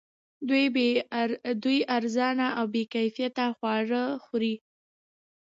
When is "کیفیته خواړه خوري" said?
2.93-4.55